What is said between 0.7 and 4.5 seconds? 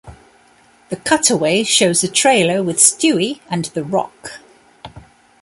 The cutaway shows a trailer with Stewie and the Rock.